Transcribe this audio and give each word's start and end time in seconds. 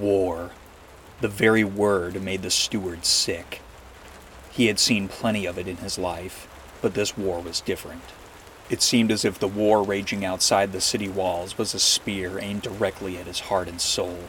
War. 0.00 0.52
The 1.20 1.28
very 1.28 1.62
word 1.62 2.22
made 2.22 2.40
the 2.40 2.50
steward 2.50 3.04
sick. 3.04 3.60
He 4.50 4.66
had 4.66 4.78
seen 4.78 5.08
plenty 5.08 5.44
of 5.44 5.58
it 5.58 5.68
in 5.68 5.76
his 5.76 5.98
life, 5.98 6.48
but 6.80 6.94
this 6.94 7.18
war 7.18 7.40
was 7.40 7.60
different. 7.60 8.02
It 8.70 8.80
seemed 8.80 9.12
as 9.12 9.24
if 9.26 9.38
the 9.38 9.46
war 9.46 9.82
raging 9.82 10.24
outside 10.24 10.72
the 10.72 10.80
city 10.80 11.08
walls 11.08 11.58
was 11.58 11.74
a 11.74 11.78
spear 11.78 12.38
aimed 12.38 12.62
directly 12.62 13.18
at 13.18 13.26
his 13.26 13.40
heart 13.40 13.68
and 13.68 13.80
soul. 13.80 14.20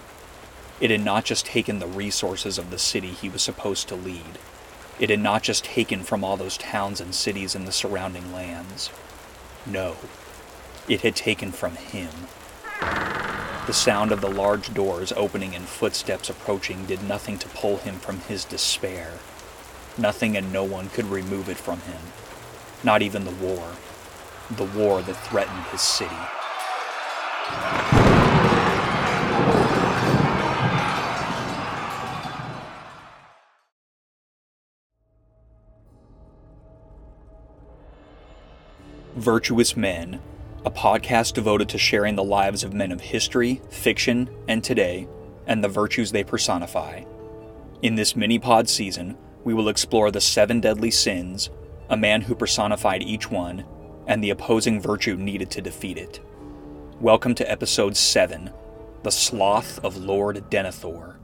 It 0.81 0.91
had 0.91 1.05
not 1.05 1.23
just 1.23 1.45
taken 1.45 1.79
the 1.79 1.87
resources 1.87 2.57
of 2.57 2.69
the 2.69 2.79
city 2.79 3.11
he 3.11 3.29
was 3.29 3.41
supposed 3.41 3.87
to 3.87 3.95
lead. 3.95 4.39
It 4.99 5.09
had 5.09 5.21
not 5.21 5.41
just 5.41 5.63
taken 5.63 6.03
from 6.03 6.23
all 6.23 6.35
those 6.35 6.57
towns 6.57 6.99
and 6.99 7.15
cities 7.15 7.55
in 7.55 7.65
the 7.65 7.71
surrounding 7.71 8.33
lands. 8.33 8.89
No, 9.65 9.95
it 10.89 11.01
had 11.01 11.15
taken 11.15 11.51
from 11.51 11.75
him. 11.77 12.09
The 13.67 13.73
sound 13.73 14.11
of 14.11 14.21
the 14.21 14.29
large 14.29 14.73
doors 14.73 15.13
opening 15.15 15.55
and 15.55 15.65
footsteps 15.65 16.31
approaching 16.31 16.87
did 16.87 17.03
nothing 17.03 17.37
to 17.37 17.47
pull 17.49 17.77
him 17.77 17.95
from 17.95 18.19
his 18.21 18.43
despair. 18.43 19.19
Nothing 19.99 20.35
and 20.35 20.51
no 20.51 20.63
one 20.63 20.89
could 20.89 21.05
remove 21.05 21.47
it 21.47 21.57
from 21.57 21.79
him. 21.81 22.01
Not 22.83 23.03
even 23.03 23.23
the 23.23 23.31
war. 23.31 23.73
The 24.49 24.65
war 24.65 25.03
that 25.03 25.13
threatened 25.13 25.65
his 25.65 25.81
city. 25.81 26.15
Virtuous 39.15 39.77
Men, 39.77 40.19
a 40.63 40.69
podcast 40.69 41.33
devoted 41.33 41.67
to 41.67 41.77
sharing 41.79 42.15
the 42.15 42.23
lives 42.23 42.63
of 42.63 42.71
men 42.71 42.91
of 42.91 43.01
history, 43.01 43.59
fiction, 43.71 44.29
and 44.47 44.63
today, 44.63 45.07
and 45.47 45.63
the 45.63 45.67
virtues 45.67 46.11
they 46.11 46.23
personify. 46.23 47.03
In 47.81 47.95
this 47.95 48.15
mini 48.15 48.37
pod 48.37 48.69
season, 48.69 49.17
we 49.43 49.55
will 49.55 49.69
explore 49.69 50.11
the 50.11 50.21
seven 50.21 50.59
deadly 50.59 50.91
sins, 50.91 51.49
a 51.89 51.97
man 51.97 52.21
who 52.21 52.35
personified 52.35 53.01
each 53.01 53.31
one, 53.31 53.65
and 54.05 54.23
the 54.23 54.29
opposing 54.29 54.79
virtue 54.79 55.15
needed 55.15 55.49
to 55.49 55.61
defeat 55.61 55.97
it. 55.97 56.19
Welcome 56.99 57.33
to 57.35 57.51
episode 57.51 57.97
7 57.97 58.51
The 59.01 59.09
Sloth 59.09 59.83
of 59.83 59.97
Lord 59.97 60.51
Denethor. 60.51 61.15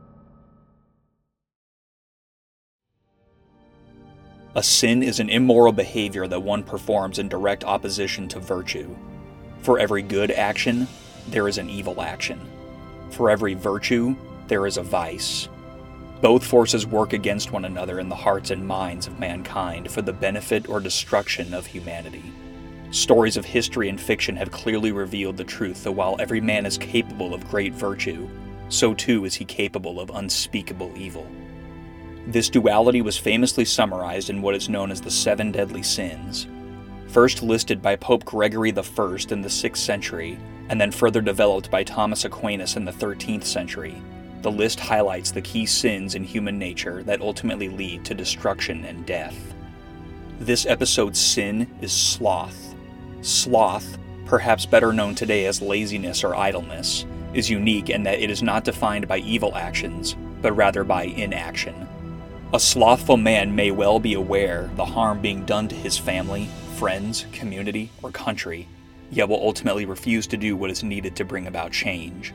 A 4.56 4.64
sin 4.64 5.04
is 5.04 5.20
an 5.20 5.30
immoral 5.30 5.74
behavior 5.74 6.26
that 6.26 6.42
one 6.42 6.64
performs 6.64 7.20
in 7.20 7.30
direct 7.30 7.64
opposition 7.64 8.28
to 8.30 8.40
virtue. 8.40 8.96
For 9.62 9.80
every 9.80 10.02
good 10.02 10.32
action, 10.32 10.88
there 11.28 11.48
is 11.48 11.58
an 11.58 11.70
evil 11.70 12.02
action. 12.02 12.40
For 13.12 13.30
every 13.30 13.54
virtue, 13.54 14.16
there 14.48 14.66
is 14.66 14.78
a 14.78 14.84
vice. 14.84 15.50
Both 16.22 16.46
forces 16.46 16.88
work 16.88 17.14
against 17.14 17.52
one 17.52 17.66
another 17.66 18.00
in 18.00 18.10
the 18.10 18.16
hearts 18.16 18.50
and 18.50 18.66
minds 18.66 19.08
of 19.08 19.20
mankind 19.20 19.92
for 19.92 20.02
the 20.02 20.14
benefit 20.14 20.68
or 20.68 20.80
destruction 20.80 21.54
of 21.54 21.66
humanity. 21.68 22.24
Stories 22.92 23.38
of 23.38 23.46
history 23.46 23.90
and 23.90 24.00
fiction 24.00 24.36
have 24.38 24.50
clearly 24.50 24.92
revealed 24.92 25.38
the 25.38 25.44
truth 25.44 25.84
that 25.84 25.92
while 25.92 26.16
every 26.20 26.42
man 26.42 26.66
is 26.66 26.78
capable 26.78 27.34
of 27.34 27.48
great 27.50 27.74
virtue, 27.74 28.30
so 28.70 28.94
too 28.94 29.26
is 29.26 29.36
he 29.36 29.46
capable 29.46 30.00
of 30.00 30.10
unspeakable 30.10 30.92
evil. 30.96 31.28
This 32.26 32.50
duality 32.50 33.02
was 33.02 33.18
famously 33.18 33.66
summarized 33.66 34.30
in 34.30 34.42
what 34.42 34.56
is 34.56 34.70
known 34.70 34.92
as 34.92 35.02
the 35.02 35.12
Seven 35.12 35.52
Deadly 35.52 35.84
Sins, 35.84 36.48
first 37.08 37.42
listed 37.42 37.82
by 37.82 37.96
Pope 37.96 38.26
Gregory 38.26 38.70
I 38.70 38.82
in 39.30 39.42
the 39.42 39.50
6th 39.50 39.78
century, 39.78 40.38
and 40.70 40.80
then 40.80 40.92
further 40.92 41.22
developed 41.22 41.72
by 41.72 41.84
Thomas 41.84 42.26
Aquinas 42.26 42.76
in 42.76 42.86
the 42.86 42.92
13th 42.92 43.46
century. 43.46 44.02
The 44.42 44.52
list 44.52 44.80
highlights 44.80 45.32
the 45.32 45.42
key 45.42 45.66
sins 45.66 46.16
in 46.16 46.24
human 46.24 46.60
nature 46.60 47.04
that 47.04 47.22
ultimately 47.22 47.70
lead 47.70 48.06
to 48.06 48.14
destruction 48.14 48.86
and 48.86 49.06
death. 49.06 49.36
This 50.40 50.66
episode's 50.66 51.20
sin 51.20 51.67
is 51.82 51.92
sloth. 51.92 52.76
Sloth, 53.22 53.98
perhaps 54.26 54.66
better 54.66 54.94
known 54.94 55.16
today 55.16 55.46
as 55.46 55.62
laziness 55.62 56.23
or 56.23 56.36
idleness, 56.36 57.06
is 57.34 57.50
unique 57.50 57.90
in 57.90 58.04
that 58.04 58.20
it 58.20 58.30
is 58.30 58.44
not 58.44 58.64
defined 58.64 59.08
by 59.08 59.17
evil 59.20 59.56
actions, 59.56 60.16
but 60.42 60.54
rather 60.54 60.84
by 60.84 61.04
inaction. 61.04 61.88
A 62.54 62.60
slothful 62.60 63.17
man 63.17 63.56
may 63.56 63.72
well 63.72 64.00
be 64.00 64.14
aware 64.14 64.70
the 64.76 64.86
harm 64.86 65.20
being 65.22 65.44
done 65.46 65.67
to 65.67 65.76
his 65.76 65.98
family, 65.98 66.48
friends, 66.77 67.26
community, 67.32 67.89
or 68.04 68.11
country, 68.11 68.67
yet 69.10 69.27
will 69.27 69.42
ultimately 69.42 69.86
refuse 69.86 70.27
to 70.27 70.38
do 70.38 70.55
what 70.55 70.70
is 70.70 70.83
needed 70.83 71.15
to 71.15 71.26
bring 71.26 71.48
about 71.48 71.71
change. 71.71 72.33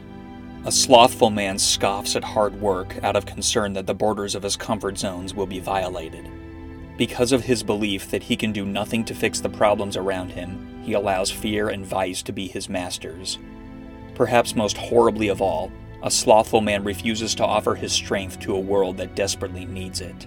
A 0.64 0.72
slothful 0.72 1.30
man 1.30 1.58
scoffs 1.58 2.16
at 2.16 2.24
hard 2.24 2.60
work 2.60 3.02
out 3.04 3.14
of 3.14 3.24
concern 3.24 3.72
that 3.74 3.86
the 3.86 3.94
borders 3.94 4.34
of 4.34 4.42
his 4.42 4.56
comfort 4.56 4.98
zones 4.98 5.32
will 5.32 5.46
be 5.46 5.60
violated. 5.60 6.28
Because 6.98 7.30
of 7.30 7.44
his 7.44 7.62
belief 7.62 8.10
that 8.10 8.24
he 8.24 8.36
can 8.36 8.52
do 8.52 8.64
nothing 8.64 9.04
to 9.04 9.14
fix 9.14 9.40
the 9.40 9.48
problems 9.48 9.96
around 9.96 10.30
him, 10.30 10.82
he 10.82 10.92
allows 10.92 11.30
fear 11.30 11.68
and 11.68 11.86
vice 11.86 12.22
to 12.22 12.32
be 12.32 12.48
his 12.48 12.68
masters. 12.68 13.38
Perhaps 14.16 14.56
most 14.56 14.76
horribly 14.76 15.28
of 15.28 15.40
all, 15.40 15.70
a 16.02 16.10
slothful 16.10 16.60
man 16.60 16.82
refuses 16.82 17.34
to 17.36 17.44
offer 17.44 17.76
his 17.76 17.92
strength 17.92 18.40
to 18.40 18.56
a 18.56 18.60
world 18.60 18.96
that 18.96 19.14
desperately 19.14 19.64
needs 19.66 20.00
it. 20.00 20.26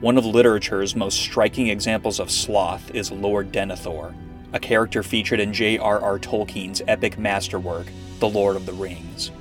One 0.00 0.16
of 0.16 0.24
literature's 0.24 0.94
most 0.94 1.18
striking 1.18 1.66
examples 1.66 2.20
of 2.20 2.30
sloth 2.30 2.94
is 2.94 3.10
Lord 3.10 3.50
Denethor, 3.50 4.14
a 4.52 4.60
character 4.60 5.02
featured 5.02 5.40
in 5.40 5.52
J.R.R. 5.52 6.20
Tolkien's 6.20 6.80
epic 6.86 7.18
masterwork, 7.18 7.88
The 8.20 8.28
Lord 8.28 8.54
of 8.54 8.64
the 8.64 8.74
Rings. 8.74 9.32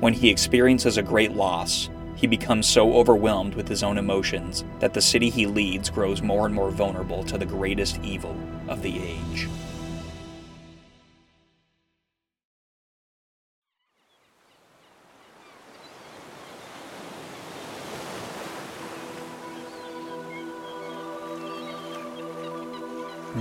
When 0.00 0.14
he 0.14 0.30
experiences 0.30 0.96
a 0.96 1.02
great 1.02 1.32
loss, 1.32 1.90
he 2.16 2.26
becomes 2.26 2.66
so 2.66 2.94
overwhelmed 2.94 3.54
with 3.54 3.68
his 3.68 3.82
own 3.82 3.98
emotions 3.98 4.64
that 4.78 4.94
the 4.94 5.02
city 5.02 5.28
he 5.28 5.44
leads 5.44 5.90
grows 5.90 6.22
more 6.22 6.46
and 6.46 6.54
more 6.54 6.70
vulnerable 6.70 7.22
to 7.24 7.36
the 7.36 7.44
greatest 7.44 8.02
evil 8.02 8.34
of 8.68 8.80
the 8.80 9.02
age. 9.02 9.50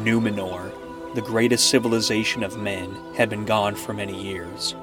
Numenor, 0.06 0.72
the 1.16 1.22
greatest 1.22 1.70
civilization 1.70 2.44
of 2.44 2.58
men, 2.58 2.96
had 3.16 3.30
been 3.30 3.46
gone 3.46 3.76
for 3.76 3.94
many 3.94 4.22
years. 4.22 4.76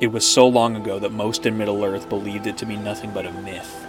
It 0.00 0.08
was 0.08 0.26
so 0.26 0.48
long 0.48 0.76
ago 0.76 0.98
that 0.98 1.12
most 1.12 1.46
in 1.46 1.58
Middle 1.58 1.84
Earth 1.84 2.08
believed 2.08 2.46
it 2.46 2.56
to 2.58 2.66
be 2.66 2.76
nothing 2.76 3.12
but 3.12 3.26
a 3.26 3.32
myth. 3.32 3.86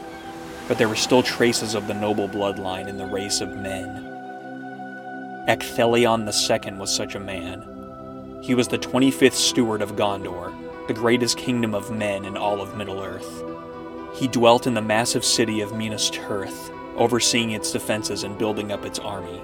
But 0.68 0.78
there 0.78 0.88
were 0.90 0.96
still 0.96 1.24
traces 1.24 1.76
of 1.76 1.88
the 1.88 1.94
noble 1.94 2.28
bloodline 2.28 2.88
in 2.88 2.98
the 2.98 3.06
race 3.06 3.42
of 3.42 3.58
men. 3.58 4.10
Ecthelion 5.48 6.26
II 6.28 6.74
was 6.80 6.96
such 6.96 7.16
a 7.16 7.20
man. 7.20 8.40
He 8.42 8.56
was 8.56 8.68
the 8.68 8.78
25th 8.78 9.34
steward 9.34 9.82
of 9.82 9.96
Gondor, 9.96 10.54
the 10.88 10.94
greatest 10.94 11.38
kingdom 11.38 11.74
of 11.74 11.92
men 11.92 12.26
in 12.26 12.38
all 12.38 12.62
of 12.62 12.78
Middle 12.78 13.02
Earth. 13.02 13.44
He 14.14 14.28
dwelt 14.28 14.68
in 14.68 14.74
the 14.74 14.82
massive 14.82 15.26
city 15.26 15.62
of 15.62 15.76
Minas 15.76 16.12
Tirith, 16.12 16.72
overseeing 16.98 17.52
its 17.52 17.72
defenses 17.72 18.24
and 18.24 18.38
building 18.38 18.72
up 18.72 18.86
its 18.86 19.00
army. 19.00 19.42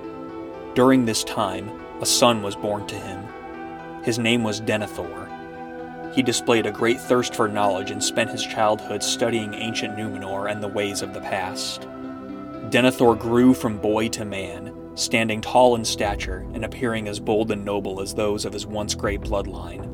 During 0.79 1.03
this 1.03 1.25
time, 1.25 1.69
a 1.99 2.05
son 2.05 2.41
was 2.41 2.55
born 2.55 2.87
to 2.87 2.95
him. 2.95 4.01
His 4.01 4.17
name 4.17 4.43
was 4.43 4.61
Denethor. 4.61 6.15
He 6.15 6.23
displayed 6.23 6.65
a 6.65 6.71
great 6.71 7.01
thirst 7.01 7.35
for 7.35 7.49
knowledge 7.49 7.91
and 7.91 8.01
spent 8.01 8.29
his 8.29 8.45
childhood 8.45 9.03
studying 9.03 9.53
ancient 9.53 9.97
Numenor 9.97 10.49
and 10.49 10.63
the 10.63 10.69
ways 10.69 11.01
of 11.01 11.13
the 11.13 11.19
past. 11.19 11.81
Denethor 12.69 13.19
grew 13.19 13.53
from 13.53 13.77
boy 13.77 14.07
to 14.07 14.23
man, 14.23 14.73
standing 14.95 15.41
tall 15.41 15.75
in 15.75 15.83
stature 15.83 16.47
and 16.53 16.63
appearing 16.63 17.09
as 17.09 17.19
bold 17.19 17.51
and 17.51 17.65
noble 17.65 17.99
as 17.99 18.13
those 18.13 18.45
of 18.45 18.53
his 18.53 18.65
once 18.65 18.95
great 18.95 19.19
bloodline. 19.19 19.85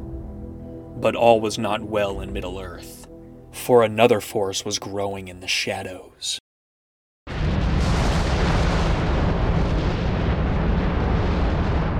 But 1.02 1.16
all 1.16 1.42
was 1.42 1.58
not 1.58 1.82
well 1.82 2.22
in 2.22 2.32
Middle 2.32 2.60
Earth, 2.60 3.08
for 3.52 3.82
another 3.82 4.22
force 4.22 4.64
was 4.64 4.78
growing 4.78 5.30
in 5.30 5.40
the 5.40 5.48
shadows. 5.48 6.40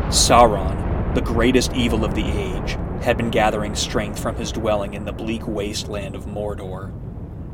Sauron, 0.10 1.14
the 1.16 1.22
greatest 1.22 1.74
evil 1.74 2.06
of 2.06 2.14
the 2.14 2.26
age, 2.26 2.78
had 3.02 3.18
been 3.18 3.32
gathering 3.32 3.76
strength 3.76 4.20
from 4.20 4.36
his 4.36 4.52
dwelling 4.52 4.94
in 4.94 5.04
the 5.04 5.12
bleak 5.12 5.48
wasteland 5.48 6.16
of 6.16 6.26
Mordor. 6.26 6.94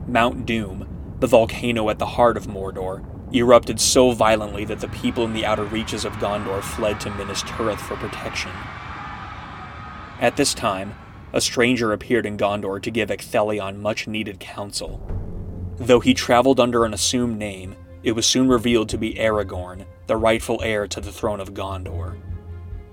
Mount 0.07 0.45
Doom, 0.45 1.15
the 1.19 1.27
volcano 1.27 1.89
at 1.89 1.98
the 1.98 2.06
heart 2.06 2.36
of 2.36 2.48
Mordor, 2.48 3.06
erupted 3.33 3.80
so 3.80 4.12
violently 4.12 4.65
that 4.65 4.81
the 4.81 4.89
people 4.89 5.24
in 5.24 5.33
the 5.33 5.45
outer 5.45 5.63
reaches 5.63 6.03
of 6.03 6.13
Gondor 6.13 6.62
fled 6.62 7.00
to 7.00 7.09
Minas 7.12 7.44
Tirith 7.44 7.80
for 7.80 7.95
protection. 7.95 8.51
At 10.19 10.36
this 10.36 10.54
time, 10.54 10.94
a 11.33 11.39
stranger 11.39 11.94
appeared 11.94 12.25
in 12.25 12.38
Gondor 12.38 12.81
to 12.81 12.92
give 12.92 13.09
Ecthelion 13.09 13.77
much 13.77 14.07
needed 14.07 14.39
counsel. 14.39 15.01
Though 15.77 16.01
he 16.01 16.13
traveled 16.13 16.59
under 16.59 16.83
an 16.83 16.94
assumed 16.94 17.39
name, 17.39 17.75
it 18.04 18.12
was 18.12 18.25
soon 18.25 18.50
revealed 18.50 18.89
to 18.89 18.97
be 18.97 19.13
Aragorn, 19.13 19.86
the 20.07 20.18
rightful 20.18 20.62
heir 20.62 20.88
to 20.88 21.00
the 21.00 21.12
throne 21.12 21.39
of 21.39 21.54
Gondor. 21.54 22.18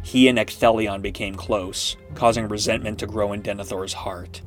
He 0.02 0.28
and 0.28 0.38
Ecthelion 0.38 1.02
became 1.02 1.34
close, 1.34 1.96
causing 2.14 2.48
resentment 2.48 2.98
to 3.00 3.06
grow 3.06 3.32
in 3.32 3.42
Denethor's 3.42 3.92
heart. 3.92 4.42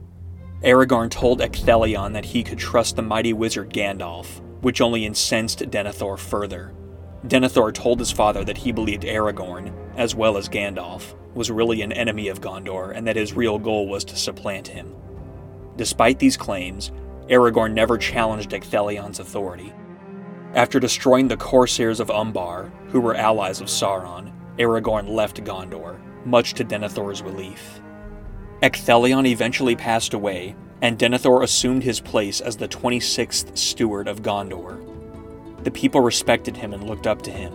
Aragorn 0.64 1.10
told 1.10 1.40
Ecthelion 1.40 2.14
that 2.14 2.26
he 2.26 2.44
could 2.44 2.60
trust 2.60 2.96
the 2.96 3.02
mighty 3.02 3.34
wizard 3.34 3.72
Gandalf, 3.72 4.42
which 4.62 4.82
only 4.82 5.06
incensed 5.06 5.60
Denethor 5.60 6.18
further. 6.18 6.74
Denethor 7.28 7.74
told 7.74 8.00
his 8.00 8.12
father 8.12 8.44
that 8.44 8.58
he 8.58 8.72
believed 8.72 9.04
Aragorn, 9.04 9.74
as 9.96 10.16
well 10.16 10.38
as 10.38 10.50
Gandalf, 10.50 11.16
was 11.34 11.52
really 11.52 11.82
an 11.82 11.92
enemy 11.92 12.28
of 12.28 12.42
Gondor 12.42 12.96
and 12.96 13.08
that 13.08 13.16
his 13.16 13.34
real 13.34 13.58
goal 13.58 13.88
was 13.88 14.04
to 14.06 14.16
supplant 14.16 14.68
him. 14.68 14.96
Despite 15.78 16.20
these 16.20 16.38
claims, 16.38 16.92
Aragorn 17.30 17.74
never 17.74 17.98
challenged 17.98 18.52
Ecthelion's 18.52 19.20
authority. 19.20 19.74
After 20.54 20.80
destroying 20.80 21.28
the 21.28 21.38
Corsairs 21.38 22.00
of 22.00 22.12
Umbar, 22.12 22.72
who 22.90 23.00
were 23.00 23.16
allies 23.16 23.62
of 23.62 23.68
Sauron, 23.68 24.34
Aragorn 24.58 25.08
left 25.08 25.44
Gondor, 25.44 26.00
much 26.26 26.54
to 26.56 26.66
Denethor's 26.66 27.22
relief. 27.22 27.82
Ecthelion 28.62 29.26
eventually 29.26 29.76
passed 29.76 30.14
away, 30.14 30.56
and 30.82 30.98
Denethor 30.98 31.44
assumed 31.44 31.84
his 31.84 32.00
place 32.00 32.42
as 32.42 32.58
the 32.58 32.68
26th 32.68 33.58
steward 33.58 34.08
of 34.08 34.22
Gondor. 34.22 34.84
The 35.64 35.72
people 35.72 36.02
respected 36.02 36.58
him 36.58 36.74
and 36.74 36.84
looked 36.84 37.08
up 37.08 37.22
to 37.24 37.32
him. 37.32 37.54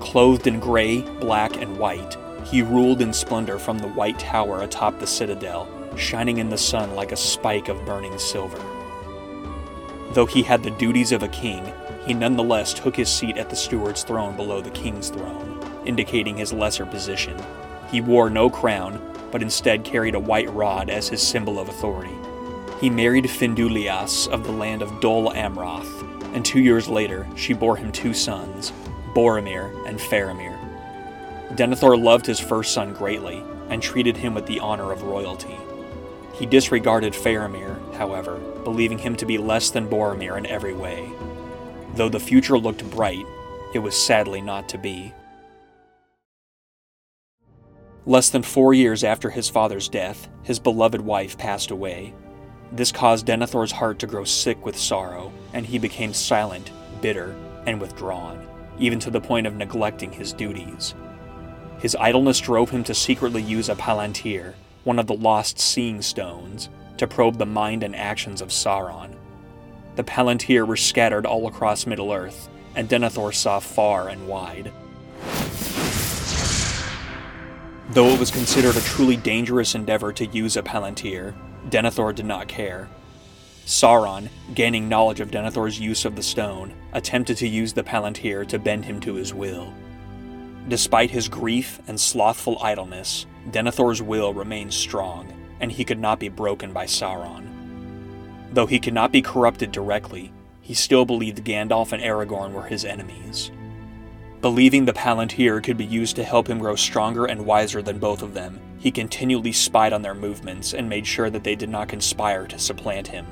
Clothed 0.00 0.46
in 0.46 0.58
gray, 0.58 1.02
black, 1.20 1.56
and 1.60 1.78
white, 1.78 2.16
he 2.44 2.62
ruled 2.62 3.00
in 3.00 3.12
splendor 3.12 3.58
from 3.58 3.78
the 3.78 3.88
White 3.88 4.18
Tower 4.18 4.62
atop 4.62 4.98
the 4.98 5.06
citadel, 5.06 5.68
shining 5.96 6.38
in 6.38 6.48
the 6.48 6.58
sun 6.58 6.94
like 6.94 7.12
a 7.12 7.16
spike 7.16 7.68
of 7.68 7.84
burning 7.84 8.18
silver. 8.18 8.60
Though 10.12 10.26
he 10.26 10.42
had 10.42 10.62
the 10.62 10.70
duties 10.72 11.12
of 11.12 11.22
a 11.22 11.28
king, 11.28 11.72
he 12.06 12.14
nonetheless 12.14 12.74
took 12.74 12.96
his 12.96 13.08
seat 13.08 13.36
at 13.36 13.48
the 13.48 13.56
steward's 13.56 14.02
throne 14.02 14.36
below 14.36 14.60
the 14.60 14.70
king's 14.70 15.08
throne, 15.08 15.60
indicating 15.84 16.36
his 16.36 16.52
lesser 16.52 16.84
position. 16.84 17.36
He 17.90 18.00
wore 18.00 18.30
no 18.30 18.50
crown, 18.50 19.00
but 19.30 19.42
instead 19.42 19.84
carried 19.84 20.14
a 20.14 20.20
white 20.20 20.52
rod 20.52 20.90
as 20.90 21.08
his 21.08 21.22
symbol 21.22 21.58
of 21.58 21.68
authority. 21.68 22.14
He 22.80 22.90
married 22.90 23.26
Finduilas 23.26 24.28
of 24.28 24.44
the 24.44 24.52
land 24.52 24.82
of 24.82 25.00
Dol 25.00 25.30
Amroth, 25.32 26.34
and 26.34 26.44
two 26.44 26.60
years 26.60 26.88
later 26.88 27.26
she 27.36 27.52
bore 27.52 27.76
him 27.76 27.92
two 27.92 28.14
sons, 28.14 28.72
Boromir 29.14 29.86
and 29.86 29.98
Faramir. 29.98 30.58
Denethor 31.54 32.02
loved 32.02 32.26
his 32.26 32.40
first 32.40 32.72
son 32.72 32.94
greatly 32.94 33.44
and 33.68 33.82
treated 33.82 34.16
him 34.16 34.34
with 34.34 34.46
the 34.46 34.58
honor 34.58 34.90
of 34.90 35.02
royalty. 35.02 35.56
He 36.32 36.46
disregarded 36.46 37.12
Faramir, 37.12 37.78
however, 37.94 38.38
believing 38.64 38.98
him 38.98 39.16
to 39.16 39.26
be 39.26 39.38
less 39.38 39.70
than 39.70 39.88
Boromir 39.88 40.36
in 40.36 40.46
every 40.46 40.72
way. 40.72 41.12
Though 41.94 42.08
the 42.08 42.20
future 42.20 42.58
looked 42.58 42.88
bright, 42.90 43.26
it 43.74 43.78
was 43.78 43.96
sadly 43.96 44.40
not 44.40 44.68
to 44.70 44.78
be. 44.78 45.12
Less 48.06 48.30
than 48.30 48.42
four 48.42 48.74
years 48.74 49.04
after 49.04 49.30
his 49.30 49.48
father's 49.48 49.88
death, 49.88 50.28
his 50.42 50.58
beloved 50.58 51.00
wife 51.00 51.38
passed 51.38 51.70
away. 51.70 52.14
This 52.72 52.90
caused 52.90 53.26
Denethor's 53.26 53.72
heart 53.72 53.98
to 54.00 54.06
grow 54.06 54.24
sick 54.24 54.64
with 54.64 54.76
sorrow, 54.76 55.32
and 55.52 55.66
he 55.66 55.78
became 55.78 56.14
silent, 56.14 56.72
bitter, 57.00 57.36
and 57.66 57.80
withdrawn, 57.80 58.44
even 58.78 58.98
to 59.00 59.10
the 59.10 59.20
point 59.20 59.46
of 59.46 59.54
neglecting 59.54 60.10
his 60.10 60.32
duties. 60.32 60.94
His 61.78 61.94
idleness 61.96 62.40
drove 62.40 62.70
him 62.70 62.82
to 62.84 62.94
secretly 62.94 63.42
use 63.42 63.68
a 63.68 63.74
palantir, 63.74 64.54
one 64.84 64.98
of 64.98 65.06
the 65.06 65.14
lost 65.14 65.58
seeing 65.60 66.00
stones, 66.00 66.70
to 66.96 67.06
probe 67.06 67.38
the 67.38 67.46
mind 67.46 67.82
and 67.82 67.94
actions 67.94 68.40
of 68.40 68.48
Sauron. 68.48 69.14
The 69.94 70.04
Palantir 70.04 70.66
were 70.66 70.76
scattered 70.76 71.26
all 71.26 71.46
across 71.46 71.86
Middle 71.86 72.12
Earth, 72.12 72.48
and 72.74 72.88
Denethor 72.88 73.34
saw 73.34 73.58
far 73.60 74.08
and 74.08 74.26
wide. 74.26 74.72
Though 77.90 78.08
it 78.08 78.18
was 78.18 78.30
considered 78.30 78.76
a 78.76 78.80
truly 78.80 79.16
dangerous 79.16 79.74
endeavor 79.74 80.12
to 80.14 80.26
use 80.26 80.56
a 80.56 80.62
Palantir, 80.62 81.34
Denethor 81.68 82.14
did 82.14 82.24
not 82.24 82.48
care. 82.48 82.88
Sauron, 83.66 84.30
gaining 84.54 84.88
knowledge 84.88 85.20
of 85.20 85.30
Denethor's 85.30 85.78
use 85.78 86.06
of 86.06 86.16
the 86.16 86.22
stone, 86.22 86.72
attempted 86.94 87.36
to 87.36 87.46
use 87.46 87.74
the 87.74 87.84
Palantir 87.84 88.48
to 88.48 88.58
bend 88.58 88.86
him 88.86 88.98
to 89.00 89.14
his 89.14 89.34
will. 89.34 89.74
Despite 90.68 91.10
his 91.10 91.28
grief 91.28 91.80
and 91.86 92.00
slothful 92.00 92.58
idleness, 92.62 93.26
Denethor's 93.50 94.00
will 94.00 94.32
remained 94.32 94.72
strong, 94.72 95.30
and 95.60 95.70
he 95.70 95.84
could 95.84 95.98
not 95.98 96.18
be 96.18 96.30
broken 96.30 96.72
by 96.72 96.86
Sauron. 96.86 97.51
Though 98.52 98.66
he 98.66 98.78
could 98.78 98.94
not 98.94 99.12
be 99.12 99.22
corrupted 99.22 99.72
directly, 99.72 100.32
he 100.60 100.74
still 100.74 101.04
believed 101.04 101.44
Gandalf 101.44 101.92
and 101.92 102.02
Aragorn 102.02 102.52
were 102.52 102.66
his 102.66 102.84
enemies. 102.84 103.50
Believing 104.42 104.84
the 104.84 104.92
Palantir 104.92 105.62
could 105.62 105.76
be 105.76 105.84
used 105.84 106.16
to 106.16 106.24
help 106.24 106.48
him 106.48 106.58
grow 106.58 106.76
stronger 106.76 107.24
and 107.24 107.46
wiser 107.46 107.80
than 107.80 107.98
both 107.98 108.22
of 108.22 108.34
them, 108.34 108.60
he 108.78 108.90
continually 108.90 109.52
spied 109.52 109.92
on 109.92 110.02
their 110.02 110.14
movements 110.14 110.74
and 110.74 110.88
made 110.88 111.06
sure 111.06 111.30
that 111.30 111.44
they 111.44 111.54
did 111.54 111.68
not 111.68 111.88
conspire 111.88 112.46
to 112.48 112.58
supplant 112.58 113.06
him. 113.06 113.26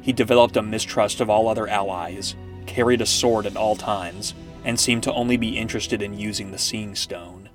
He 0.00 0.12
developed 0.12 0.56
a 0.56 0.62
mistrust 0.62 1.20
of 1.20 1.28
all 1.28 1.48
other 1.48 1.68
allies, 1.68 2.34
carried 2.64 3.02
a 3.02 3.06
sword 3.06 3.44
at 3.46 3.56
all 3.56 3.76
times, 3.76 4.34
and 4.64 4.80
seemed 4.80 5.02
to 5.02 5.12
only 5.12 5.36
be 5.36 5.58
interested 5.58 6.00
in 6.02 6.18
using 6.18 6.50
the 6.50 6.58
Seeing 6.58 6.94
Stone. 6.94 7.45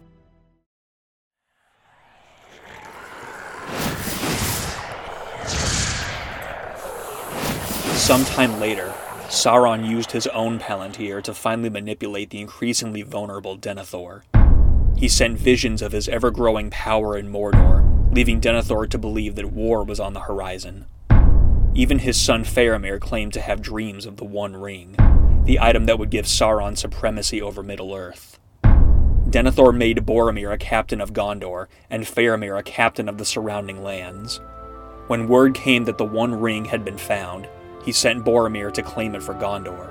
Sometime 8.01 8.59
later, 8.59 8.95
Sauron 9.27 9.87
used 9.87 10.11
his 10.11 10.25
own 10.27 10.57
Palantir 10.57 11.21
to 11.21 11.35
finally 11.35 11.69
manipulate 11.69 12.31
the 12.31 12.41
increasingly 12.41 13.03
vulnerable 13.03 13.55
Denethor. 13.55 14.23
He 14.97 15.07
sent 15.07 15.37
visions 15.37 15.83
of 15.83 15.91
his 15.91 16.09
ever 16.09 16.31
growing 16.31 16.71
power 16.71 17.15
in 17.15 17.31
Mordor, 17.31 18.11
leaving 18.11 18.41
Denethor 18.41 18.89
to 18.89 18.97
believe 18.97 19.35
that 19.35 19.51
war 19.51 19.83
was 19.83 19.99
on 19.99 20.13
the 20.13 20.21
horizon. 20.21 20.87
Even 21.75 21.99
his 21.99 22.19
son 22.19 22.43
Faramir 22.43 22.99
claimed 22.99 23.33
to 23.33 23.39
have 23.41 23.61
dreams 23.61 24.07
of 24.07 24.17
the 24.17 24.25
One 24.25 24.57
Ring, 24.57 24.95
the 25.45 25.59
item 25.59 25.85
that 25.85 25.99
would 25.99 26.09
give 26.09 26.25
Sauron 26.25 26.75
supremacy 26.75 27.39
over 27.39 27.61
Middle 27.61 27.93
Earth. 27.93 28.39
Denethor 28.63 29.77
made 29.77 29.97
Boromir 29.97 30.51
a 30.51 30.57
captain 30.57 31.01
of 31.01 31.13
Gondor 31.13 31.67
and 31.87 32.03
Faramir 32.03 32.57
a 32.57 32.63
captain 32.63 33.07
of 33.07 33.19
the 33.19 33.25
surrounding 33.25 33.83
lands. 33.83 34.41
When 35.05 35.27
word 35.27 35.53
came 35.53 35.85
that 35.85 35.99
the 35.99 36.03
One 36.03 36.33
Ring 36.33 36.65
had 36.65 36.83
been 36.83 36.97
found, 36.97 37.47
he 37.83 37.91
sent 37.91 38.25
Boromir 38.25 38.71
to 38.73 38.83
claim 38.83 39.15
it 39.15 39.23
for 39.23 39.33
Gondor. 39.33 39.89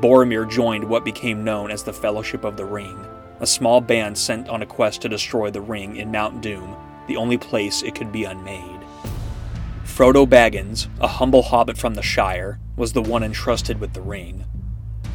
Boromir 0.00 0.48
joined 0.48 0.84
what 0.84 1.04
became 1.04 1.44
known 1.44 1.70
as 1.70 1.82
the 1.82 1.92
Fellowship 1.92 2.44
of 2.44 2.56
the 2.56 2.64
Ring, 2.64 2.98
a 3.40 3.46
small 3.46 3.80
band 3.80 4.16
sent 4.16 4.48
on 4.48 4.62
a 4.62 4.66
quest 4.66 5.02
to 5.02 5.08
destroy 5.08 5.50
the 5.50 5.60
ring 5.60 5.96
in 5.96 6.12
Mount 6.12 6.40
Doom, 6.40 6.76
the 7.08 7.16
only 7.16 7.36
place 7.36 7.82
it 7.82 7.94
could 7.94 8.12
be 8.12 8.24
unmade. 8.24 8.80
Frodo 9.84 10.26
Baggins, 10.26 10.88
a 11.00 11.08
humble 11.08 11.42
hobbit 11.42 11.76
from 11.76 11.94
the 11.94 12.02
Shire, 12.02 12.60
was 12.76 12.92
the 12.92 13.02
one 13.02 13.22
entrusted 13.22 13.80
with 13.80 13.92
the 13.92 14.00
ring. 14.00 14.44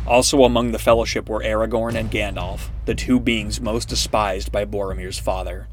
Also 0.05 0.43
among 0.43 0.71
the 0.71 0.79
Fellowship 0.79 1.29
were 1.29 1.41
Aragorn 1.41 1.95
and 1.95 2.11
Gandalf, 2.11 2.69
the 2.85 2.93
two 2.93 3.19
beings 3.19 3.59
most 3.59 3.87
despised 3.87 4.51
by 4.51 4.65
Boromir's 4.65 5.17
father. 5.17 5.67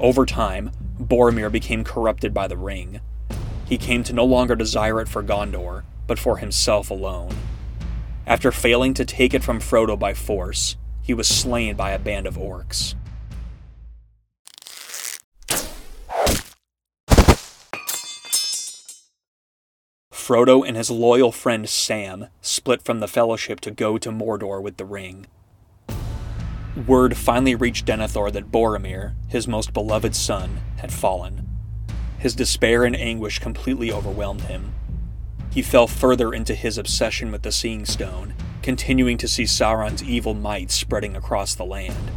Over 0.00 0.26
time, 0.26 0.72
Boromir 1.00 1.52
became 1.52 1.84
corrupted 1.84 2.34
by 2.34 2.48
the 2.48 2.56
ring, 2.56 3.00
he 3.68 3.76
came 3.76 4.02
to 4.02 4.14
no 4.14 4.24
longer 4.24 4.56
desire 4.56 5.00
it 5.00 5.08
for 5.08 5.22
Gondor, 5.22 5.84
but 6.06 6.18
for 6.18 6.38
himself 6.38 6.90
alone. 6.90 7.34
After 8.26 8.50
failing 8.50 8.94
to 8.94 9.04
take 9.04 9.34
it 9.34 9.44
from 9.44 9.60
Frodo 9.60 9.98
by 9.98 10.14
force, 10.14 10.76
he 11.02 11.12
was 11.12 11.28
slain 11.28 11.76
by 11.76 11.90
a 11.90 11.98
band 11.98 12.26
of 12.26 12.36
orcs. 12.36 12.94
Frodo 20.12 20.66
and 20.66 20.76
his 20.76 20.90
loyal 20.90 21.32
friend 21.32 21.66
Sam 21.68 22.26
split 22.42 22.82
from 22.82 23.00
the 23.00 23.08
Fellowship 23.08 23.60
to 23.60 23.70
go 23.70 23.96
to 23.96 24.10
Mordor 24.10 24.62
with 24.62 24.76
the 24.76 24.84
ring. 24.84 25.26
Word 26.86 27.16
finally 27.16 27.54
reached 27.54 27.86
Denethor 27.86 28.30
that 28.32 28.52
Boromir, 28.52 29.14
his 29.28 29.48
most 29.48 29.72
beloved 29.72 30.14
son, 30.14 30.60
had 30.76 30.92
fallen. 30.92 31.47
His 32.18 32.34
despair 32.34 32.84
and 32.84 32.96
anguish 32.96 33.38
completely 33.38 33.92
overwhelmed 33.92 34.42
him. 34.42 34.74
He 35.50 35.62
fell 35.62 35.86
further 35.86 36.32
into 36.32 36.54
his 36.54 36.76
obsession 36.76 37.30
with 37.30 37.42
the 37.42 37.52
Seeing 37.52 37.84
Stone, 37.84 38.34
continuing 38.62 39.16
to 39.18 39.28
see 39.28 39.44
Sauron's 39.44 40.02
evil 40.02 40.34
might 40.34 40.70
spreading 40.70 41.16
across 41.16 41.54
the 41.54 41.64
land. 41.64 42.10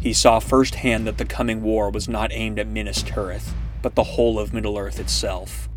He 0.00 0.12
saw 0.12 0.38
firsthand 0.38 1.06
that 1.06 1.18
the 1.18 1.24
coming 1.24 1.62
war 1.62 1.90
was 1.90 2.08
not 2.08 2.32
aimed 2.32 2.58
at 2.58 2.68
Minas 2.68 3.02
Tirith, 3.02 3.52
but 3.82 3.96
the 3.96 4.04
whole 4.04 4.38
of 4.38 4.54
Middle-earth 4.54 5.00
itself. 5.00 5.68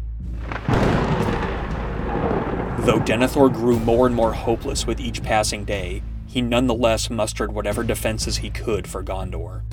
Though 2.80 3.00
Denethor 3.00 3.52
grew 3.52 3.80
more 3.80 4.06
and 4.08 4.16
more 4.16 4.34
hopeless 4.34 4.86
with 4.88 5.00
each 5.00 5.24
passing 5.24 5.66
day, 5.66 6.02
he 6.28 6.42
nonetheless 6.42 7.10
mustered 7.10 7.52
whatever 7.52 7.84
defenses 7.84 8.38
he 8.38 8.52
could 8.52 8.88
for 8.88 9.04
Gondor. 9.04 9.64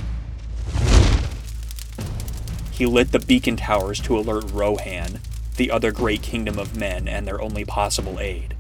He 2.77 2.85
lit 2.85 3.11
the 3.11 3.19
beacon 3.19 3.57
towers 3.57 4.01
to 4.01 4.19
alert 4.19 4.51
Rohan, 4.53 5.21
the 5.57 5.71
other 5.71 5.93
great 5.93 6.21
kingdom 6.21 6.59
of 6.59 6.77
men 6.77 7.09
and 7.09 7.27
their 7.27 7.41
only 7.41 7.65
possible 7.65 8.21
aid. 8.21 8.55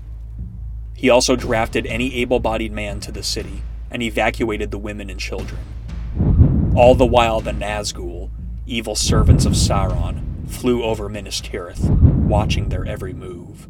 He 0.95 1.11
also 1.11 1.37
drafted 1.37 1.87
any 1.87 2.15
able 2.15 2.41
bodied 2.41 2.73
man 2.73 3.01
to 3.01 3.13
the 3.13 3.23
city 3.23 3.61
and 3.91 4.03
evacuated 4.03 4.71
the 4.71 4.79
women 4.79 5.11
and 5.11 5.21
children. 5.21 5.61
All 6.75 6.95
the 6.95 7.05
while, 7.05 7.43
the 7.43 7.53
Nazgul, 7.53 8.31
evil 8.67 8.95
servants 8.95 9.45
of 9.45 9.53
Sauron, 9.53 10.49
flew 10.49 10.83
over 10.83 11.11
Minas 11.11 11.43
Tirith, 11.43 11.91
watching 12.27 12.71
their 12.71 12.87
every 12.87 13.13
move. 13.13 13.69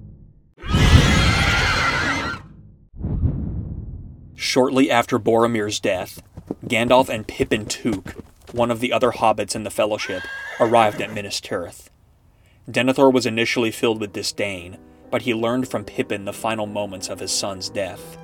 Shortly 4.37 4.93
after 4.93 5.19
Boromir's 5.19 5.81
death, 5.81 6.23
Gandalf 6.65 7.09
and 7.09 7.27
Pippin 7.27 7.67
Took, 7.67 8.15
one 8.57 8.71
of 8.71 8.81
the 8.81 8.93
other 8.93 9.11
hobbits 9.11 9.55
in 9.55 9.65
the 9.65 9.71
Fellowship, 9.71 10.23
arrived 10.59 11.03
at 11.03 11.13
Minas 11.13 11.41
Tirith. 11.41 11.89
Denethor 12.69 13.13
was 13.13 13.27
initially 13.27 13.71
filled 13.71 14.01
with 14.01 14.15
disdain, 14.15 14.79
but 15.11 15.23
he 15.23 15.35
learned 15.35 15.69
from 15.69 15.85
Pippin 15.85 16.25
the 16.25 16.33
final 16.33 16.67
moments 16.67 17.09
of 17.09 17.21
his 17.21 17.31
son's 17.31 17.69
death. 17.69 18.17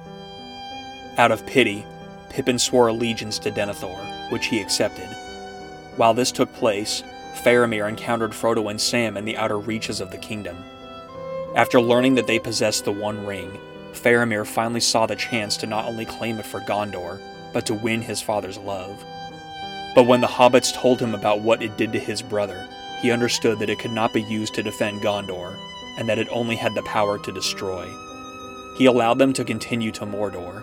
Out 1.18 1.30
of 1.30 1.46
pity, 1.46 1.84
Pippin 2.30 2.58
swore 2.58 2.88
allegiance 2.88 3.38
to 3.40 3.50
Denethor, 3.50 4.32
which 4.32 4.46
he 4.46 4.60
accepted. 4.60 5.08
While 5.96 6.14
this 6.14 6.32
took 6.32 6.52
place, 6.54 7.02
Faramir 7.34 7.86
encountered 7.86 8.32
Frodo 8.32 8.70
and 8.70 8.80
Sam 8.80 9.18
in 9.18 9.26
the 9.26 9.36
outer 9.36 9.58
reaches 9.58 10.00
of 10.00 10.10
the 10.10 10.18
kingdom. 10.18 10.56
After 11.54 11.80
learning 11.80 12.14
that 12.14 12.26
they 12.26 12.38
possessed 12.38 12.86
the 12.86 12.92
One 12.92 13.26
Ring, 13.26 13.58
Faramir 13.92 14.46
finally 14.46 14.80
saw 14.80 15.04
the 15.04 15.14
chance 15.14 15.58
to 15.58 15.66
not 15.66 15.84
only 15.84 16.06
claim 16.06 16.38
it 16.38 16.46
for 16.46 16.60
Gondor, 16.60 17.20
but 17.52 17.66
to 17.66 17.74
win 17.74 18.00
his 18.00 18.22
father's 18.22 18.56
love. 18.56 19.04
But 19.94 20.04
when 20.04 20.20
the 20.20 20.26
hobbits 20.26 20.74
told 20.74 21.00
him 21.00 21.14
about 21.14 21.40
what 21.40 21.62
it 21.62 21.76
did 21.76 21.92
to 21.92 21.98
his 21.98 22.22
brother, 22.22 22.68
he 23.00 23.10
understood 23.10 23.58
that 23.58 23.70
it 23.70 23.78
could 23.78 23.92
not 23.92 24.12
be 24.12 24.22
used 24.22 24.54
to 24.54 24.62
defend 24.62 25.02
Gondor, 25.02 25.56
and 25.98 26.08
that 26.08 26.18
it 26.18 26.28
only 26.30 26.56
had 26.56 26.74
the 26.74 26.82
power 26.82 27.18
to 27.18 27.32
destroy. 27.32 27.86
He 28.78 28.86
allowed 28.86 29.18
them 29.18 29.32
to 29.34 29.44
continue 29.44 29.90
to 29.92 30.06
Mordor. 30.06 30.62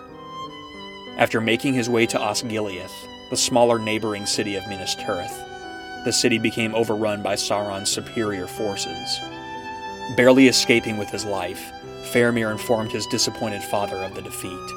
After 1.16 1.40
making 1.40 1.74
his 1.74 1.88
way 1.88 2.06
to 2.06 2.18
Osgiliath, 2.18 3.06
the 3.30 3.36
smaller 3.36 3.78
neighboring 3.78 4.26
city 4.26 4.56
of 4.56 4.66
Minas 4.66 4.96
Tirith, 4.96 6.04
the 6.04 6.12
city 6.12 6.38
became 6.38 6.74
overrun 6.74 7.22
by 7.22 7.34
Sauron's 7.34 7.90
superior 7.90 8.46
forces. 8.46 9.20
Barely 10.16 10.48
escaping 10.48 10.96
with 10.96 11.10
his 11.10 11.24
life, 11.24 11.70
Faramir 12.10 12.50
informed 12.50 12.90
his 12.90 13.06
disappointed 13.06 13.62
father 13.62 14.02
of 14.02 14.14
the 14.14 14.22
defeat. 14.22 14.70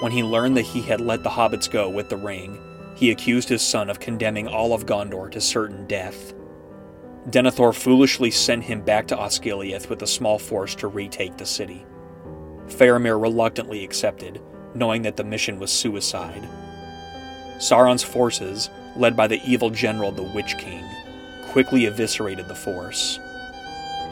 When 0.00 0.12
he 0.12 0.22
learned 0.22 0.56
that 0.56 0.62
he 0.62 0.80
had 0.80 1.00
let 1.00 1.22
the 1.24 1.30
hobbits 1.30 1.70
go 1.70 1.90
with 1.90 2.08
the 2.08 2.16
ring, 2.16 2.58
he 2.98 3.12
accused 3.12 3.48
his 3.48 3.62
son 3.62 3.88
of 3.88 4.00
condemning 4.00 4.48
all 4.48 4.74
of 4.74 4.84
Gondor 4.84 5.30
to 5.30 5.40
certain 5.40 5.86
death. 5.86 6.34
Denethor 7.30 7.72
foolishly 7.72 8.32
sent 8.32 8.64
him 8.64 8.80
back 8.80 9.06
to 9.06 9.16
Osgiliath 9.16 9.88
with 9.88 10.02
a 10.02 10.06
small 10.06 10.36
force 10.36 10.74
to 10.74 10.88
retake 10.88 11.36
the 11.36 11.46
city. 11.46 11.86
Faramir 12.66 13.22
reluctantly 13.22 13.84
accepted, 13.84 14.42
knowing 14.74 15.02
that 15.02 15.16
the 15.16 15.22
mission 15.22 15.60
was 15.60 15.70
suicide. 15.70 16.42
Sauron's 17.58 18.02
forces, 18.02 18.68
led 18.96 19.16
by 19.16 19.28
the 19.28 19.40
evil 19.48 19.70
general 19.70 20.10
the 20.10 20.24
Witch 20.34 20.58
King, 20.58 20.84
quickly 21.50 21.86
eviscerated 21.86 22.48
the 22.48 22.54
force. 22.54 23.20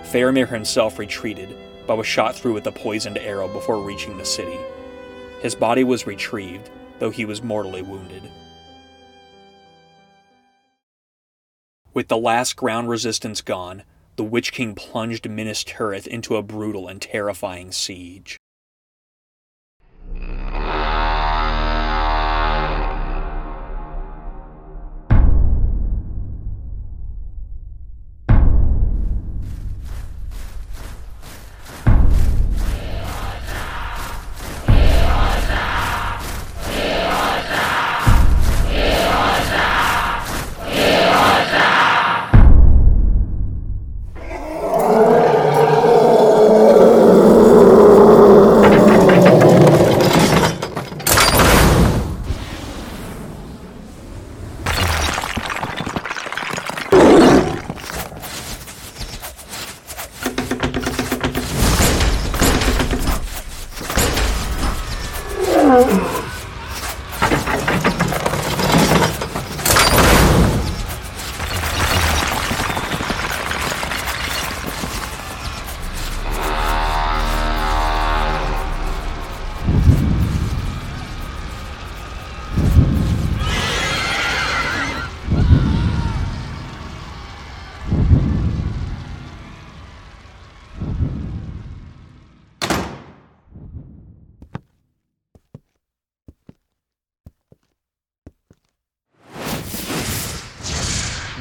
Faramir 0.04 0.48
himself 0.48 1.00
retreated, 1.00 1.56
but 1.88 1.98
was 1.98 2.06
shot 2.06 2.36
through 2.36 2.52
with 2.52 2.68
a 2.68 2.72
poisoned 2.72 3.18
arrow 3.18 3.48
before 3.48 3.82
reaching 3.82 4.16
the 4.16 4.24
city. 4.24 4.58
His 5.40 5.56
body 5.56 5.82
was 5.82 6.06
retrieved, 6.06 6.70
though 7.00 7.10
he 7.10 7.24
was 7.24 7.42
mortally 7.42 7.82
wounded. 7.82 8.22
With 11.96 12.08
the 12.08 12.18
last 12.18 12.56
ground 12.56 12.90
resistance 12.90 13.40
gone, 13.40 13.82
the 14.16 14.22
Witch 14.22 14.52
King 14.52 14.74
plunged 14.74 15.30
Minas 15.30 15.64
Tirith 15.64 16.06
into 16.06 16.36
a 16.36 16.42
brutal 16.42 16.88
and 16.88 17.00
terrifying 17.00 17.72
siege. 17.72 18.36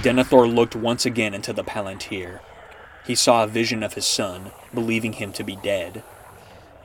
Denethor 0.06 0.46
looked 0.46 0.76
once 0.76 1.04
again 1.04 1.34
into 1.34 1.52
the 1.52 1.64
Palantir. 1.64 2.40
He 3.08 3.16
saw 3.16 3.44
a 3.44 3.48
vision 3.48 3.82
of 3.82 3.96
his 3.96 4.06
son, 4.06 4.52
believing 4.72 5.14
him 5.14 5.34
to 5.34 5.44
be 5.44 5.56
dead. 5.56 6.04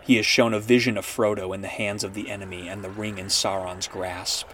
He 0.00 0.16
is 0.16 0.24
shown 0.24 0.54
a 0.54 0.58
vision 0.58 0.96
of 0.96 1.04
Frodo 1.04 1.54
in 1.54 1.60
the 1.60 1.68
hands 1.68 2.02
of 2.02 2.14
the 2.14 2.30
enemy 2.30 2.66
and 2.66 2.82
the 2.82 2.88
ring 2.88 3.18
in 3.18 3.26
Sauron's 3.26 3.88
grasp. 3.88 4.48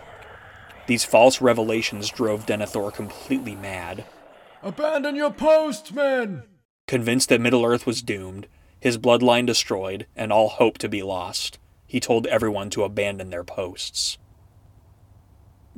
These 0.89 1.05
false 1.05 1.41
revelations 1.41 2.11
drove 2.11 2.45
Denethor 2.45 2.93
completely 2.93 3.55
mad. 3.55 4.05
Abandon 4.65 5.15
your 5.15 5.33
post, 5.33 5.95
men! 5.95 6.43
Convinced 6.89 7.29
that 7.29 7.41
Middle 7.41 7.65
Earth 7.65 7.87
was 7.87 8.03
doomed, 8.03 8.49
his 8.81 8.99
bloodline 8.99 9.47
destroyed, 9.47 10.09
and 10.17 10.33
all 10.33 10.49
hope 10.49 10.77
to 10.79 10.89
be 10.89 11.05
lost, 11.05 11.61
he 11.87 12.01
told 12.01 12.27
everyone 12.27 12.71
to 12.71 12.83
abandon 12.83 13.31
their 13.31 13.45
posts. 13.45 14.19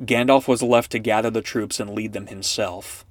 Gandalf 0.01 0.47
was 0.47 0.63
left 0.63 0.91
to 0.93 0.99
gather 0.99 1.29
the 1.29 1.41
troops 1.41 1.79
and 1.79 1.89
lead 1.89 2.13
them 2.13 2.27
himself. 2.27 3.05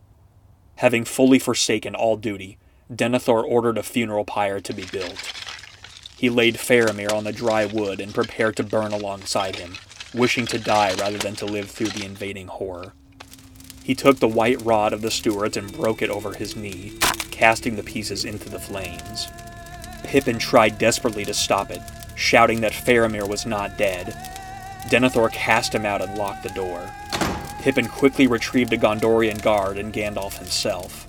Having 0.76 1.04
fully 1.04 1.38
forsaken 1.38 1.94
all 1.94 2.16
duty, 2.16 2.56
Denethor 2.90 3.44
ordered 3.44 3.76
a 3.76 3.82
funeral 3.82 4.24
pyre 4.24 4.60
to 4.60 4.72
be 4.72 4.86
built. 4.86 5.32
He 6.16 6.30
laid 6.30 6.56
Faramir 6.56 7.12
on 7.12 7.24
the 7.24 7.32
dry 7.32 7.66
wood 7.66 8.00
and 8.00 8.14
prepared 8.14 8.56
to 8.56 8.62
burn 8.62 8.92
alongside 8.92 9.56
him, 9.56 9.74
wishing 10.14 10.46
to 10.46 10.58
die 10.58 10.94
rather 10.94 11.18
than 11.18 11.36
to 11.36 11.46
live 11.46 11.70
through 11.70 11.88
the 11.88 12.06
invading 12.06 12.46
horror. 12.46 12.94
He 13.84 13.94
took 13.94 14.18
the 14.18 14.28
white 14.28 14.62
rod 14.62 14.92
of 14.92 15.02
the 15.02 15.10
stewards 15.10 15.56
and 15.56 15.72
broke 15.72 16.00
it 16.00 16.10
over 16.10 16.34
his 16.34 16.56
knee, 16.56 16.94
casting 17.30 17.76
the 17.76 17.82
pieces 17.82 18.24
into 18.24 18.48
the 18.48 18.58
flames. 18.58 19.28
Pippin 20.04 20.38
tried 20.38 20.78
desperately 20.78 21.24
to 21.26 21.34
stop 21.34 21.70
it, 21.70 21.82
shouting 22.16 22.62
that 22.62 22.72
Faramir 22.72 23.28
was 23.28 23.44
not 23.44 23.76
dead, 23.76 24.37
Denethor 24.88 25.30
cast 25.32 25.74
him 25.74 25.84
out 25.84 26.00
and 26.00 26.16
locked 26.16 26.42
the 26.42 26.48
door. 26.50 26.90
Pippin 27.60 27.88
quickly 27.88 28.26
retrieved 28.26 28.72
a 28.72 28.78
Gondorian 28.78 29.42
guard 29.42 29.76
and 29.76 29.92
Gandalf 29.92 30.38
himself. 30.38 31.06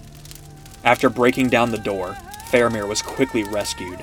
After 0.83 1.09
breaking 1.09 1.49
down 1.49 1.71
the 1.71 1.77
door, 1.77 2.17
Faramir 2.49 2.87
was 2.87 3.01
quickly 3.01 3.43
rescued. 3.43 3.99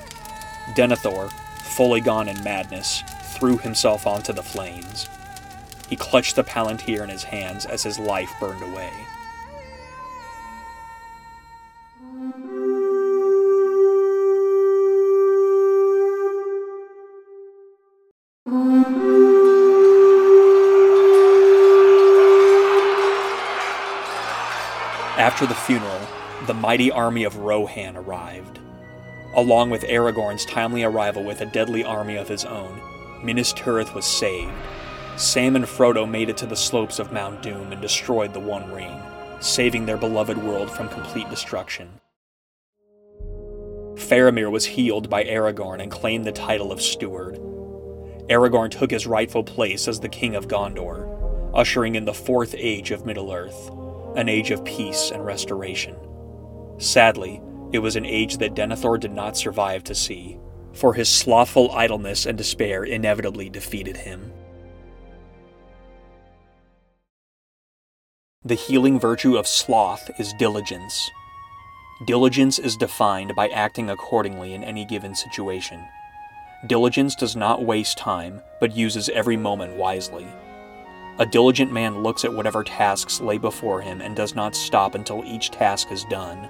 Denethor, 0.75 1.31
fully 1.59 2.01
gone 2.01 2.29
in 2.29 2.43
madness, 2.43 3.03
threw 3.35 3.59
himself 3.59 4.07
onto 4.07 4.33
the 4.33 4.43
flames. 4.43 5.09
He 5.89 5.97
clutched 5.97 6.37
the 6.37 6.45
Palantir 6.45 7.03
in 7.03 7.09
his 7.09 7.25
hands 7.25 7.67
as 7.67 7.83
his 7.83 7.99
life 7.99 8.33
burned 8.41 8.63
away. 8.63 8.93
After 25.37 25.49
the 25.49 25.55
funeral, 25.55 26.01
the 26.47 26.55
mighty 26.55 26.91
army 26.91 27.25
of 27.25 27.37
Rohan 27.37 27.95
arrived. 27.95 28.59
Along 29.35 29.69
with 29.69 29.83
Aragorn's 29.83 30.47
timely 30.47 30.83
arrival 30.83 31.23
with 31.25 31.43
a 31.43 31.45
deadly 31.53 31.85
army 31.85 32.17
of 32.17 32.27
his 32.27 32.47
own, 32.47 32.81
Minas 33.23 33.53
Tirith 33.53 33.93
was 33.93 34.07
saved. 34.07 34.51
Sam 35.19 35.55
and 35.55 35.67
Frodo 35.67 36.09
made 36.09 36.31
it 36.31 36.39
to 36.39 36.47
the 36.47 36.57
slopes 36.57 36.99
of 36.99 37.13
Mount 37.13 37.43
Doom 37.43 37.71
and 37.71 37.83
destroyed 37.83 38.33
the 38.33 38.41
One 38.41 38.73
Ring. 38.73 38.99
saving 39.41 39.85
their 39.85 39.99
beloved 39.99 40.39
world 40.39 40.71
from 40.71 40.89
complete 40.89 41.29
destruction. 41.29 41.91
Faramir 43.97 44.51
was 44.51 44.65
healed 44.65 45.11
by 45.11 45.23
Aragorn 45.25 45.83
and 45.83 45.93
claimed 45.93 46.25
the 46.25 46.33
title 46.33 46.73
of 46.73 46.81
Steward. 46.81 47.39
Aragorn 48.31 48.71
took 48.71 48.91
his 48.91 49.07
rightful 49.07 49.45
place 49.45 49.87
as 49.87 50.01
the 50.01 50.09
King 50.09 50.35
of 50.35 50.49
Gondor, 50.49 51.53
ushering 51.53 51.95
in 51.95 52.07
the 52.07 52.15
Fourth 52.15 52.55
Age 52.57 52.91
of 52.91 53.05
Middle-earth, 53.05 53.71
an 54.17 54.29
age 54.29 54.51
of 54.51 54.65
peace 54.65 55.11
and 55.11 55.25
restoration. 55.25 55.97
Sadly, 56.79 57.41
it 57.73 57.79
was 57.79 57.97
an 57.97 58.07
age 58.07 58.39
that 58.39 58.55
Denethor 58.55 58.99
did 58.99 59.13
not 59.13 59.37
survive 59.37 59.85
to 59.85 59.95
see, 59.95 60.39
for 60.73 60.95
his 60.95 61.09
slothful 61.09 61.71
idleness 61.73 62.27
and 62.27 62.37
despair 62.37 62.85
inevitably 62.85 63.49
defeated 63.49 63.97
him. 63.97 64.33
The 68.45 68.55
healing 68.55 69.01
virtue 69.01 69.37
of 69.37 69.47
sloth 69.47 70.09
is 70.21 70.33
diligence. 70.39 71.11
Diligence 72.07 72.59
is 72.59 72.77
defined 72.77 73.35
by 73.35 73.49
acting 73.49 73.91
accordingly 73.91 74.55
in 74.55 74.63
any 74.63 74.85
given 74.85 75.15
situation. 75.15 75.85
Diligence 76.67 77.15
does 77.15 77.35
not 77.35 77.65
waste 77.65 77.99
time, 77.99 78.41
but 78.61 78.77
uses 78.77 79.09
every 79.09 79.37
moment 79.37 79.77
wisely. 79.77 80.27
A 81.19 81.25
diligent 81.25 81.73
man 81.73 82.03
looks 82.03 82.27
at 82.27 82.35
whatever 82.35 82.63
tasks 82.63 83.23
lay 83.23 83.39
before 83.39 83.81
him 83.81 84.03
and 84.03 84.15
does 84.15 84.35
not 84.35 84.55
stop 84.55 84.95
until 84.95 85.25
each 85.25 85.51
task 85.51 85.91
is 85.91 86.05
done. 86.05 86.47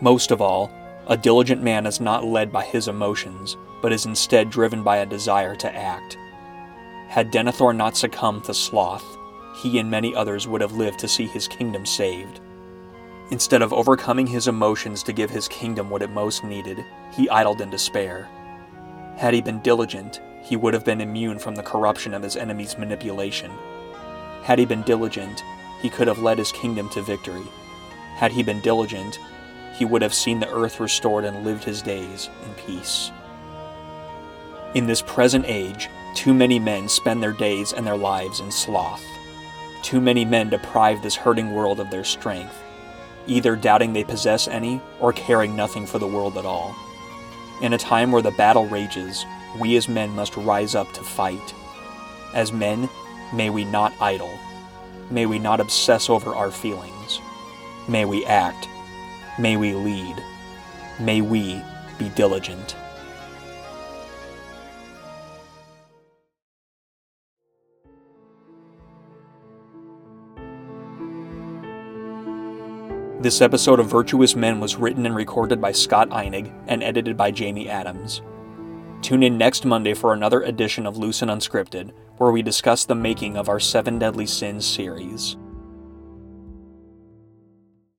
Most 0.00 0.30
of 0.30 0.40
all, 0.40 0.70
a 1.06 1.18
diligent 1.18 1.62
man 1.62 1.86
is 1.86 2.00
not 2.00 2.24
led 2.24 2.50
by 2.50 2.64
his 2.64 2.88
emotions, 2.88 3.58
but 3.82 3.92
is 3.92 4.06
instead 4.06 4.48
driven 4.48 4.82
by 4.82 4.98
a 4.98 5.06
desire 5.06 5.54
to 5.56 5.76
act. 5.76 6.16
Had 7.08 7.30
Denethor 7.30 7.76
not 7.76 7.94
succumbed 7.94 8.44
to 8.44 8.54
sloth, 8.54 9.04
he 9.62 9.78
and 9.78 9.90
many 9.90 10.14
others 10.14 10.48
would 10.48 10.62
have 10.62 10.72
lived 10.72 10.98
to 11.00 11.08
see 11.08 11.26
his 11.26 11.46
kingdom 11.46 11.84
saved. 11.84 12.40
Instead 13.30 13.60
of 13.60 13.74
overcoming 13.74 14.26
his 14.26 14.48
emotions 14.48 15.02
to 15.02 15.12
give 15.12 15.28
his 15.28 15.46
kingdom 15.48 15.90
what 15.90 16.02
it 16.02 16.10
most 16.10 16.42
needed, 16.42 16.82
he 17.12 17.28
idled 17.28 17.60
in 17.60 17.68
despair. 17.68 18.28
Had 19.16 19.34
he 19.34 19.42
been 19.42 19.60
diligent, 19.60 20.22
he 20.42 20.56
would 20.56 20.72
have 20.72 20.84
been 20.84 21.00
immune 21.00 21.38
from 21.38 21.54
the 21.54 21.62
corruption 21.62 22.14
of 22.14 22.22
his 22.22 22.36
enemy's 22.36 22.78
manipulation. 22.78 23.50
Had 24.44 24.58
he 24.58 24.66
been 24.66 24.82
diligent, 24.82 25.42
he 25.80 25.88
could 25.88 26.06
have 26.06 26.18
led 26.18 26.36
his 26.38 26.52
kingdom 26.52 26.90
to 26.90 27.02
victory. 27.02 27.46
Had 28.16 28.32
he 28.32 28.42
been 28.42 28.60
diligent, 28.60 29.18
he 29.74 29.84
would 29.84 30.02
have 30.02 30.14
seen 30.14 30.38
the 30.38 30.52
earth 30.52 30.80
restored 30.80 31.24
and 31.24 31.44
lived 31.44 31.64
his 31.64 31.80
days 31.80 32.28
in 32.44 32.52
peace. 32.54 33.10
In 34.74 34.86
this 34.86 35.02
present 35.02 35.46
age, 35.48 35.88
too 36.14 36.34
many 36.34 36.58
men 36.58 36.88
spend 36.88 37.22
their 37.22 37.32
days 37.32 37.72
and 37.72 37.86
their 37.86 37.96
lives 37.96 38.40
in 38.40 38.50
sloth. 38.50 39.04
Too 39.82 40.00
many 40.00 40.24
men 40.24 40.50
deprive 40.50 41.02
this 41.02 41.16
hurting 41.16 41.54
world 41.54 41.80
of 41.80 41.90
their 41.90 42.04
strength, 42.04 42.62
either 43.26 43.56
doubting 43.56 43.92
they 43.92 44.04
possess 44.04 44.46
any 44.46 44.80
or 45.00 45.12
caring 45.12 45.56
nothing 45.56 45.86
for 45.86 45.98
the 45.98 46.06
world 46.06 46.36
at 46.36 46.44
all. 46.44 46.76
In 47.62 47.72
a 47.72 47.78
time 47.78 48.12
where 48.12 48.22
the 48.22 48.30
battle 48.32 48.66
rages, 48.66 49.24
we 49.58 49.76
as 49.76 49.88
men 49.88 50.10
must 50.10 50.36
rise 50.36 50.74
up 50.74 50.92
to 50.92 51.02
fight. 51.02 51.54
As 52.34 52.52
men, 52.52 52.90
May 53.34 53.50
we 53.50 53.64
not 53.64 53.92
idle. 54.00 54.38
May 55.10 55.26
we 55.26 55.40
not 55.40 55.58
obsess 55.58 56.08
over 56.08 56.36
our 56.36 56.52
feelings. 56.52 57.18
May 57.88 58.04
we 58.04 58.24
act. 58.26 58.68
May 59.40 59.56
we 59.56 59.74
lead. 59.74 60.22
May 61.00 61.20
we 61.20 61.60
be 61.98 62.10
diligent. 62.10 62.76
This 73.20 73.40
episode 73.40 73.80
of 73.80 73.90
Virtuous 73.90 74.36
Men 74.36 74.60
was 74.60 74.76
written 74.76 75.06
and 75.06 75.16
recorded 75.16 75.60
by 75.60 75.72
Scott 75.72 76.10
Einig 76.10 76.52
and 76.68 76.84
edited 76.84 77.16
by 77.16 77.32
Jamie 77.32 77.68
Adams. 77.68 78.22
Tune 79.04 79.22
in 79.22 79.36
next 79.36 79.66
Monday 79.66 79.92
for 79.92 80.14
another 80.14 80.40
edition 80.40 80.86
of 80.86 80.96
Loose 80.96 81.20
and 81.20 81.30
Unscripted, 81.30 81.92
where 82.16 82.32
we 82.32 82.40
discuss 82.40 82.86
the 82.86 82.94
making 82.94 83.36
of 83.36 83.50
our 83.50 83.60
Seven 83.60 83.98
Deadly 83.98 84.24
Sins 84.24 84.64
series. 84.64 85.36